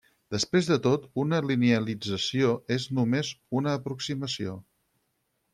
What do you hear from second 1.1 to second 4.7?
una linealització és només una aproximació.